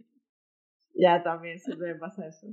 [0.95, 2.47] Ya, también siempre me pasa eso.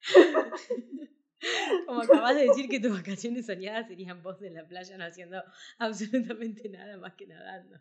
[1.86, 5.42] Como acabas de decir que tus vacaciones soñadas serían vos en la playa no haciendo
[5.78, 7.78] absolutamente nada más que nadando.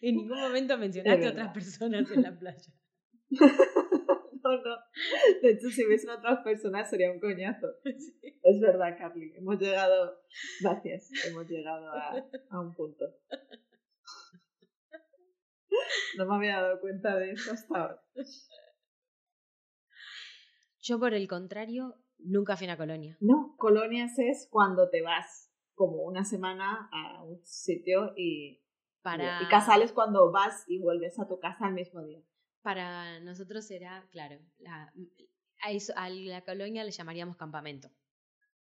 [0.00, 2.72] En ningún momento mencionaste a otras personas en la playa.
[4.44, 4.76] No, no.
[5.42, 7.66] De hecho, si a otras personas sería un coñazo.
[7.84, 9.34] Es verdad, Carly.
[9.36, 10.22] Hemos llegado,
[10.60, 13.04] gracias, hemos llegado a, a un punto.
[16.16, 18.02] No me había dado cuenta de eso hasta ahora.
[20.80, 23.16] Yo, por el contrario, nunca fui a una colonia.
[23.20, 28.60] No, colonias es cuando te vas como una semana a un sitio y,
[29.02, 29.42] Para...
[29.42, 32.20] y casales cuando vas y vuelves a tu casa al mismo día.
[32.62, 34.92] Para nosotros era, claro, la,
[35.62, 37.90] a, eso, a la colonia le llamaríamos campamento.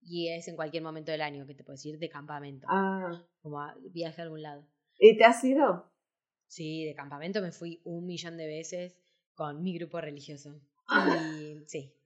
[0.02, 2.66] Y es en cualquier momento del año que te puedes ir de campamento.
[2.70, 3.22] Ah.
[3.42, 4.66] Como a viaje a algún lado.
[4.98, 5.92] ¿Y te has ido?
[6.46, 8.96] Sí, de campamento me fui un millón de veces
[9.34, 10.60] con mi grupo religioso.
[11.40, 11.99] Y sí.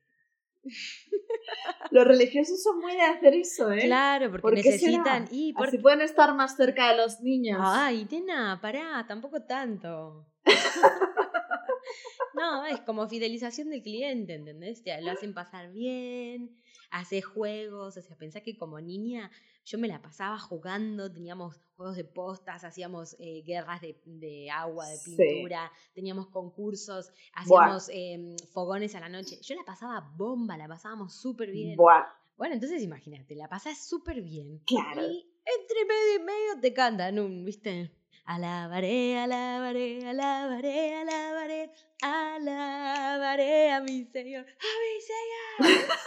[1.91, 3.83] Los religiosos son muy de hacer eso, ¿eh?
[3.85, 5.29] Claro, porque ¿Por qué necesitan.
[5.31, 5.69] Y por...
[5.69, 7.61] Así pueden estar más cerca de los niños.
[7.63, 10.27] Ay, nena, pará, tampoco tanto.
[12.35, 14.83] no, es como fidelización del cliente, ¿entendés?
[14.83, 16.57] Te lo hacen pasar bien,
[16.91, 19.31] hace juegos, o sea, pensá que como niña
[19.65, 24.87] yo me la pasaba jugando, teníamos juegos de postas, hacíamos eh, guerras de, de, agua,
[24.89, 25.91] de pintura, sí.
[25.95, 29.39] teníamos concursos, hacíamos eh, fogones a la noche.
[29.43, 31.77] Yo la pasaba bomba, la pasábamos súper bien.
[31.77, 32.05] Buah.
[32.37, 34.61] Bueno, entonces imagínate, la pasás súper bien.
[34.67, 35.03] Claro.
[35.03, 37.93] Y entre medio y medio te cantan un, ¿viste?
[38.25, 45.99] Alabaré, alabaré, alabaré, alabaré, alabaré a mi Señor, a mi Señor.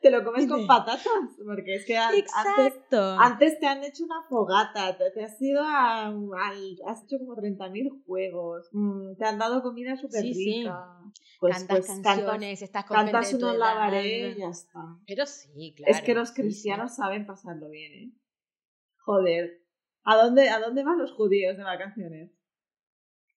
[0.00, 1.02] Te lo comes con patatas,
[1.44, 2.30] porque es que antes,
[2.90, 7.36] antes, te han hecho una fogata, te, te has ido a, al, has hecho como
[7.36, 10.98] 30.000 juegos, mm, te han dado comida súper sí, rica.
[11.04, 11.22] Sí.
[11.40, 14.80] Pues, cantas pues, canciones, cantas, estás con Cantas unos lavaré y ya está.
[15.06, 15.92] Pero sí, claro.
[15.92, 16.96] Es que los cristianos sí.
[16.96, 18.12] saben pasarlo bien, ¿eh?
[18.98, 19.62] Joder.
[20.04, 22.30] ¿A dónde, ¿A dónde van los judíos de vacaciones?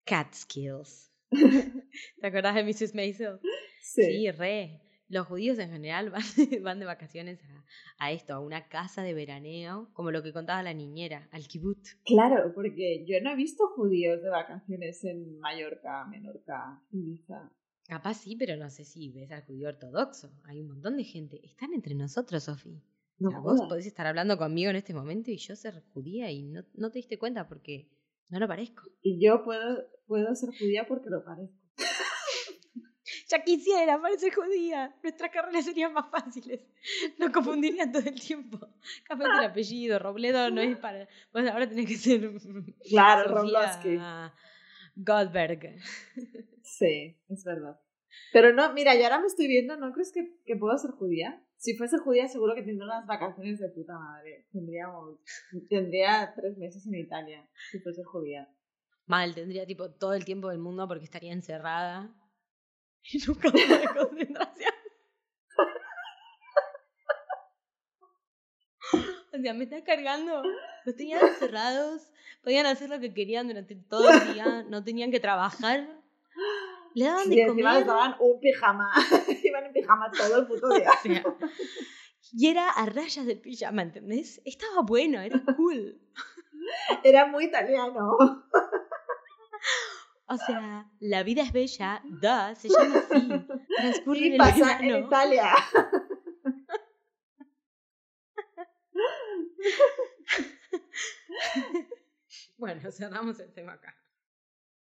[0.06, 1.12] Catskills.
[1.32, 2.95] ¿Te acuerdas de Mrs.
[2.95, 3.39] Maisel?
[3.82, 4.04] Sí.
[4.04, 6.24] Sí, re los judíos en general van,
[6.63, 7.65] van de vacaciones a,
[8.06, 11.80] a, esto, a una casa de veraneo, como lo que contaba la niñera, al kibut.
[12.06, 17.52] Claro, porque yo no he visto judíos de vacaciones en Mallorca, Menorca, Ibiza.
[17.88, 20.32] Capaz sí, pero no sé si ves al judío ortodoxo.
[20.45, 21.45] Hay un montón de gente.
[21.45, 22.82] Están entre nosotros, Sofi.
[23.19, 26.32] No o sea, vos podés estar hablando conmigo en este momento y yo ser judía
[26.32, 27.89] y no, no te diste cuenta porque
[28.30, 28.84] no lo parezco.
[29.02, 31.61] Y yo puedo, puedo ser judía porque lo parezco.
[33.31, 34.93] Ya quisiera parecer judía.
[35.01, 36.59] Nuestras carreras serían más fáciles.
[37.17, 38.59] Nos confundirían todo el tiempo.
[39.05, 41.07] Capaz el apellido, Robledo no es para.
[41.31, 42.29] Bueno, ahora tenés que ser.
[42.89, 43.97] Claro, Roblowski.
[44.95, 45.77] Goldberg.
[46.61, 47.79] Sí, es verdad.
[48.33, 51.41] Pero no, mira, yo ahora me estoy viendo, ¿no crees que, que puedo ser judía?
[51.55, 54.47] Si fuese judía, seguro que tendría unas vacaciones de puta madre.
[54.51, 55.19] Tendríamos,
[55.69, 58.49] tendría tres meses en Italia, si fuese judía.
[59.05, 62.13] Mal, tendría tipo todo el tiempo del mundo porque estaría encerrada
[63.03, 64.73] y nunca de concentración.
[69.33, 70.43] o sea, me está cargando.
[70.85, 72.11] Los tenían encerrados,
[72.43, 75.87] podían hacer lo que querían durante todo el día, no tenían que trabajar.
[76.93, 77.73] Le daban sí, de comer.
[77.75, 78.91] les daban un pijama.
[79.43, 80.89] Iban en pijama todo el puto día.
[80.91, 81.23] O sea,
[82.33, 84.41] y era a rayas del pijama, ¿entendés?
[84.45, 85.99] Estaba bueno, era cool.
[87.03, 88.17] Era muy italiano.
[90.31, 93.27] O sea, la vida es bella, da, se llama así.
[93.75, 95.51] Transcurre y el pasa en Italia.
[102.57, 103.93] bueno, cerramos el tema acá.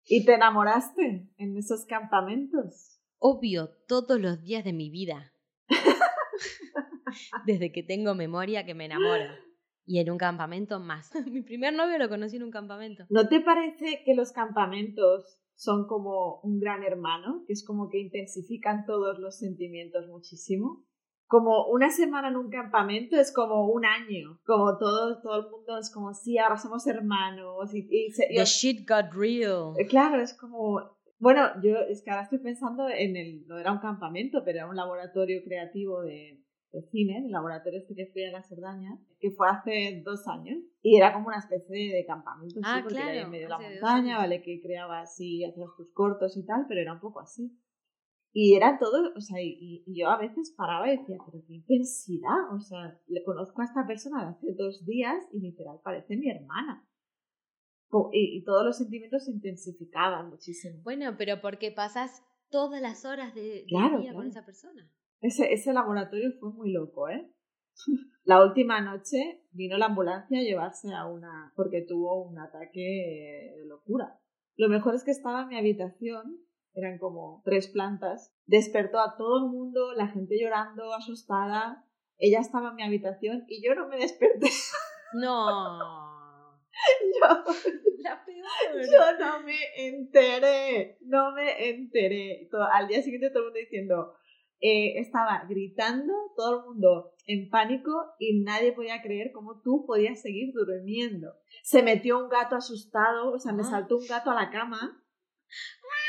[0.04, 3.00] ¿Y te enamoraste en esos campamentos?
[3.18, 5.32] Obvio, todos los días de mi vida.
[7.46, 9.47] desde que tengo memoria que me enamoro.
[9.88, 11.10] Y en un campamento más.
[11.32, 13.04] Mi primer novio lo conocí en un campamento.
[13.08, 17.42] ¿No te parece que los campamentos son como un gran hermano?
[17.46, 20.84] Que es como que intensifican todos los sentimientos muchísimo.
[21.26, 24.38] Como una semana en un campamento es como un año.
[24.46, 27.74] Como todo, todo el mundo es como, sí, ahora somos hermanos.
[27.74, 29.72] Y, y y The shit got real.
[29.78, 30.98] Eh, Claro, es como.
[31.18, 33.46] Bueno, yo es que ahora estoy pensando en el.
[33.46, 37.94] No era un campamento, pero era un laboratorio creativo de, de cine, el laboratorio este
[37.94, 40.58] que fui a la Cerdaña, que fue hace dos años.
[40.82, 43.50] Y era como una especie de, de campamento, sí, Ah, porque era en medio de
[43.50, 44.18] la montaña.
[44.18, 44.42] ¿vale?
[44.42, 47.58] Que creabas y hacías tus cortos y tal, pero era un poco así.
[48.32, 51.54] Y era todo, o sea, y, y yo a veces paraba y decía, pero qué
[51.54, 56.16] intensidad, o sea, le conozco a esta persona de hace dos días y literal parece
[56.16, 56.86] mi hermana.
[58.12, 60.82] Y, y todos los sentimientos se intensificaban muchísimo.
[60.82, 64.90] Bueno, pero porque pasas todas las horas de, Claro, día con esa persona.
[65.20, 67.30] Ese, ese laboratorio fue muy loco, ¿eh?
[68.24, 73.66] La última noche vino la ambulancia a llevarse a una, porque tuvo un ataque de
[73.66, 74.18] locura.
[74.56, 76.38] Lo mejor es que estaba en mi habitación,
[76.74, 81.84] eran como tres plantas, despertó a todo el mundo, la gente llorando, asustada.
[82.18, 84.48] Ella estaba en mi habitación y yo no me desperté.
[85.14, 86.58] No.
[87.00, 87.44] Yo,
[87.98, 88.86] La peor.
[88.86, 92.46] yo no me enteré, no me enteré.
[92.50, 94.12] To- Al día siguiente todo el mundo diciendo,
[94.60, 100.20] eh, estaba gritando, todo el mundo en pánico y nadie podía creer cómo tú podías
[100.20, 101.32] seguir durmiendo.
[101.62, 103.70] Se metió un gato asustado, o sea, me Ah.
[103.70, 105.04] saltó un gato a la cama,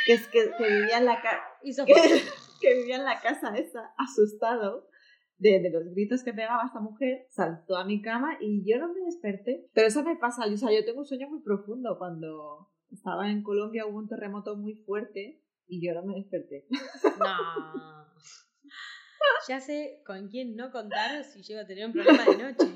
[0.05, 1.93] que, es que, que vivía en la ca- Hizo que,
[2.61, 4.87] que vivía en la casa esa, asustado
[5.37, 8.93] de, de los gritos que pegaba esta mujer, saltó a mi cama y yo no
[8.93, 9.69] me desperté.
[9.73, 11.97] Pero eso me pasa, o sea, yo tengo un sueño muy profundo.
[11.97, 16.65] Cuando estaba en Colombia hubo un terremoto muy fuerte y yo no me desperté.
[17.19, 18.09] No.
[19.47, 22.73] Ya sé con quién no contar si llego a tener un problema de noche.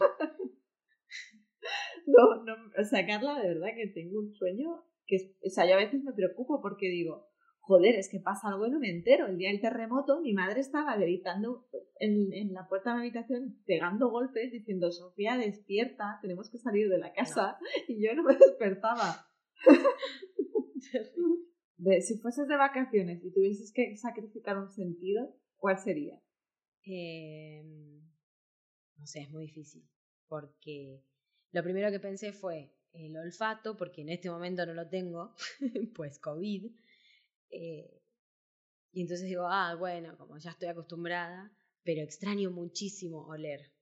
[2.05, 5.75] No, no, o sea, Carla, de verdad que tengo un sueño que, o sea, yo
[5.75, 7.29] a veces me preocupo porque digo,
[7.59, 9.27] joder, es que pasa algo y no me entero.
[9.27, 11.65] El día del terremoto, mi madre estaba gritando
[11.99, 16.89] en, en la puerta de mi habitación, pegando golpes, diciendo, Sofía, despierta, tenemos que salir
[16.89, 17.57] de la casa.
[17.87, 19.25] Y yo no me despertaba.
[22.01, 26.21] Si fueses de vacaciones y tuvieses que sacrificar un sentido, ¿cuál sería?
[26.85, 27.63] Eh,
[28.97, 29.87] no sé, es muy difícil.
[30.27, 31.03] Porque
[31.51, 35.35] lo primero que pensé fue el olfato, porque en este momento no lo tengo,
[35.95, 36.71] pues COVID.
[37.49, 38.01] Eh,
[38.93, 41.51] y entonces digo, ah, bueno, como ya estoy acostumbrada,
[41.83, 43.72] pero extraño muchísimo oler.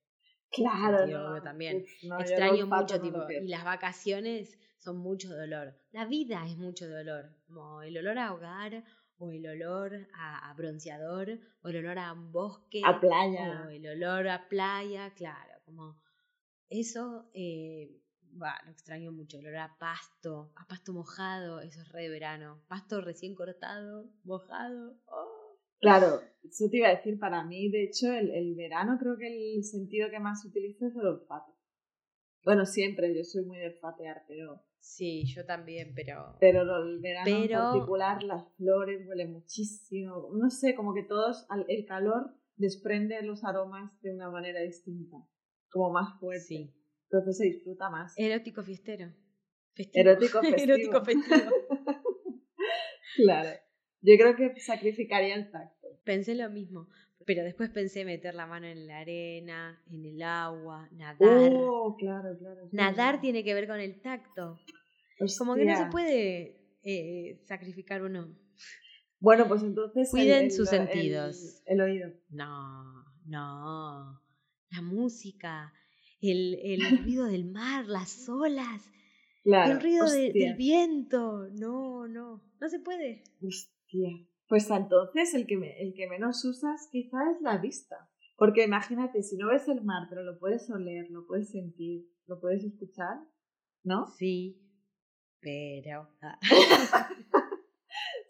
[0.51, 1.85] Claro, Sentido, no, yo también.
[2.03, 5.73] no, extraño mucho, tipo, y las vacaciones son mucho dolor.
[5.91, 8.83] La vida es mucho dolor, como el olor a hogar,
[9.17, 13.63] o el olor a, a bronceador, o el olor a bosque, A playa.
[13.65, 15.95] o el olor a playa, claro, como
[16.69, 18.01] eso, eh,
[18.41, 22.09] va, lo extraño mucho, el olor a pasto, a pasto mojado, eso es re de
[22.09, 25.40] verano, pasto recién cortado, mojado, oh.
[25.81, 29.27] Claro, eso te iba a decir, para mí, de hecho, el, el verano creo que
[29.27, 31.53] el sentido que más utilizo es el olfato.
[32.43, 36.35] Bueno, siempre, yo soy muy de olfatear, pero, Sí, yo también, pero...
[36.39, 40.29] pero el verano en particular, las flores huelen muchísimo.
[40.33, 45.17] No sé, como que todos, el calor desprende los aromas de una manera distinta,
[45.69, 46.45] como más fuerte.
[46.45, 46.75] Sí.
[47.11, 48.13] Entonces se disfruta más.
[48.17, 49.13] Erótico fiestero.
[49.75, 50.01] Festivo.
[50.09, 50.73] Erótico festivo.
[50.73, 51.51] Erótico festivo.
[53.17, 53.49] Claro.
[54.01, 55.87] Yo creo que sacrificaría el tacto.
[56.03, 56.87] Pensé lo mismo,
[57.25, 61.51] pero después pensé meter la mano en la arena, en el agua, nadar.
[61.55, 62.69] Oh, claro, claro.
[62.71, 64.59] nadar tiene que ver con el tacto.
[65.37, 65.89] Como que no se Hostia.
[65.91, 68.35] puede eh, sacrificar uno.
[69.19, 70.09] Bueno, pues entonces.
[70.09, 71.61] Cuiden el- sus el- sentidos.
[71.67, 72.09] El, oído.
[72.29, 74.19] No, no.
[74.71, 75.71] La música,
[76.21, 78.81] el, el ruido del mar, las olas,
[79.43, 79.73] Claro.
[79.73, 81.47] el ruido de- hostia, del viento.
[81.53, 83.23] No, no, no se puede.
[83.45, 83.70] hostia.
[84.47, 88.09] Pues entonces el que, me- el que menos usas quizá es la vista.
[88.37, 92.39] Porque imagínate, si no ves el mar, pero lo puedes oler, lo puedes sentir, lo
[92.39, 93.17] puedes escuchar,
[93.83, 94.07] ¿no?
[94.17, 94.61] Sí,
[95.39, 96.07] pero...
[96.21, 96.37] ah.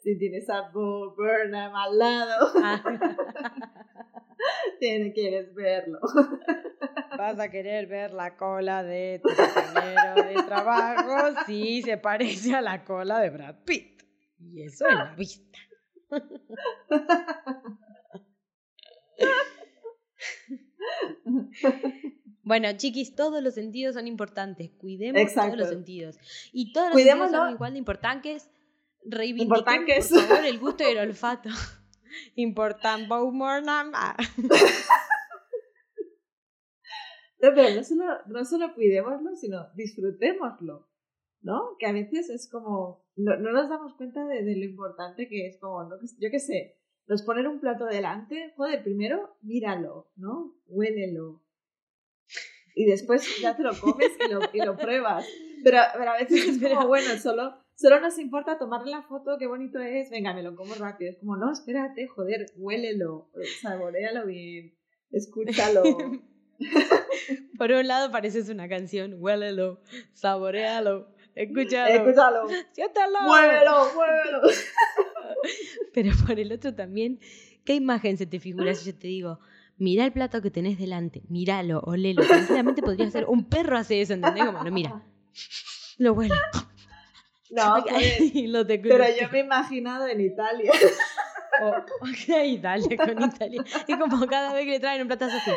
[0.03, 2.51] Si tienes a Bo Burnham al lado,
[4.79, 5.99] tienes, quieres verlo.
[7.17, 12.61] Vas a querer ver la cola de tu compañero de trabajo si se parece a
[12.61, 14.01] la cola de Brad Pitt.
[14.51, 15.59] Y eso en la vista.
[22.43, 24.71] Bueno, chiquis, todos los sentidos son importantes.
[24.77, 25.51] Cuidemos Exacto.
[25.51, 26.17] todos los sentidos.
[26.51, 27.25] Y todos los Cuidémoslo.
[27.25, 28.49] sentidos son igual de importantes.
[29.03, 30.09] Importantes.
[30.09, 31.49] por favor, el gusto y el olfato.
[32.35, 33.07] Important.
[37.41, 40.87] No, pero no solo, no solo cuidémoslo, sino disfrutémoslo,
[41.41, 41.75] ¿no?
[41.79, 45.59] Que a veces es como, no, no nos damos cuenta de, lo importante que es,
[45.59, 45.95] como, ¿no?
[46.19, 50.55] yo qué sé, nos ponen un plato delante, joder, primero míralo, ¿no?
[50.67, 51.41] Huélelo.
[52.73, 55.27] Y después ya te lo comes y lo, y lo pruebas.
[55.63, 59.47] Pero, pero a veces es como, bueno, solo, solo nos importa tomarle la foto, qué
[59.47, 61.11] bonito es, venga, me lo como rápido.
[61.11, 63.29] Es como, no, espérate, joder, huélelo,
[63.61, 64.73] saborealo bien,
[65.11, 65.83] escúchalo.
[67.57, 69.81] Por un lado pareces una canción, huélelo,
[70.13, 71.93] saborealo, escúchalo.
[71.93, 72.47] Escúchalo.
[72.71, 73.21] Siéntalo.
[73.23, 74.41] Muévelo, muévelo.
[75.93, 77.19] Pero por el otro también,
[77.65, 79.39] ¿qué imagen se te figura si yo te digo,
[79.77, 82.23] mira el plato que tenés delante, míralo, olelo?
[82.25, 84.45] Tranquilamente podría ser un perro hace eso, ¿entendés?
[84.45, 85.03] Como, no, mira,
[85.97, 86.35] lo huele.
[87.51, 90.71] No, pues, lo te pero yo me he imaginado en Italia.
[91.61, 93.63] O, oh, Italia con Italia.
[93.87, 95.51] Es como cada vez que le traen un platazo así.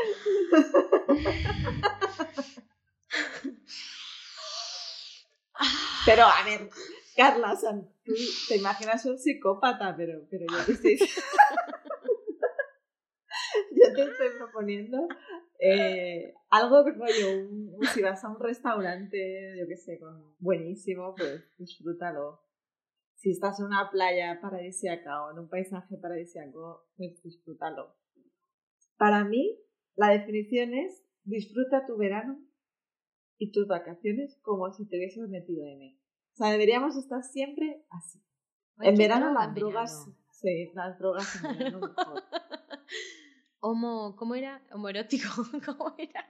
[6.06, 6.68] Pero a ver,
[7.16, 7.56] Carla,
[8.04, 8.12] tú
[8.48, 10.98] te imaginas un psicópata, pero, pero yo te estoy...
[13.70, 15.08] yo te estoy proponiendo
[15.58, 21.42] eh, algo rollo, un, si vas a un restaurante, yo qué sé, con, buenísimo, pues
[21.56, 22.42] disfrútalo.
[23.14, 27.96] Si estás en una playa paradisíaca o en un paisaje paradisíaco, pues disfrútalo.
[28.98, 29.58] Para mí,
[29.96, 32.38] la definición es disfruta tu verano
[33.38, 35.98] y tus vacaciones como si te hubieses metido en él.
[36.34, 38.20] O sea, deberíamos estar siempre así.
[38.80, 42.22] en verano las drogas, sí, las drogas en verano mejor.
[43.60, 44.62] Homo, ¿cómo era?
[44.72, 45.28] Homoerótico,
[45.64, 46.28] ¿cómo era?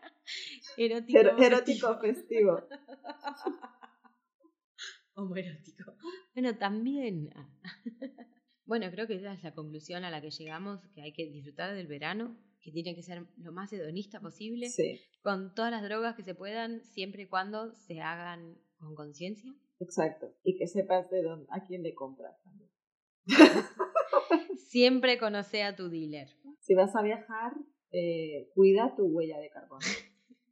[0.76, 1.18] Erótico.
[1.18, 2.61] erótico festivo.
[5.14, 5.94] Homoerótico.
[6.34, 7.30] Bueno, también.
[8.66, 11.74] Bueno, creo que esa es la conclusión a la que llegamos, que hay que disfrutar
[11.74, 15.00] del verano, que tiene que ser lo más hedonista posible, sí.
[15.22, 19.54] con todas las drogas que se puedan, siempre y cuando se hagan con conciencia.
[19.80, 22.70] Exacto, y que sepas de dónde, a quién le compras también.
[24.56, 26.28] siempre conoce a tu dealer.
[26.60, 27.52] Si vas a viajar,
[27.92, 29.84] eh, cuida tu huella de carbono.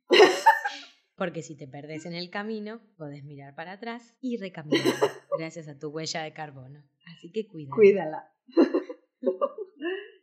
[1.16, 4.82] Porque si te perdes en el camino, puedes mirar para atrás y recaminar
[5.38, 6.82] gracias a tu huella de carbono.
[7.06, 7.74] Así que cuídala.
[7.74, 8.31] Cuídala.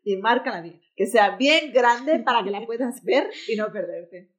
[0.10, 0.82] Y márcala bien.
[0.95, 4.30] Que sea bien grande para que la puedas ver y no perderte.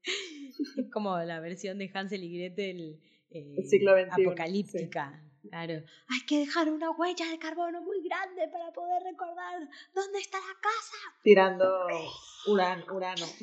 [0.76, 3.00] Es como la versión de Hansel y Gretel
[3.30, 5.22] eh, el siglo XXI, apocalíptica.
[5.48, 5.82] Claro.
[6.08, 9.60] Hay que dejar una huella de carbono muy grande para poder recordar
[9.94, 10.96] dónde está la casa.
[11.22, 11.86] Tirando
[12.46, 12.84] urano.
[12.92, 13.26] urano.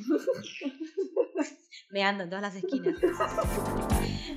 [1.89, 2.95] Meando en todas las esquinas.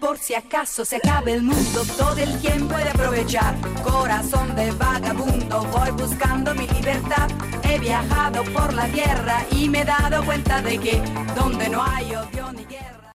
[0.01, 3.55] Por si acaso se acabe el mundo, todo el tiempo he de aprovechar.
[3.83, 7.29] Corazón de vagabundo, voy buscando mi libertad.
[7.65, 11.01] He viajado por la tierra y me he dado cuenta de que
[11.35, 12.90] donde no hay odio ni guerra.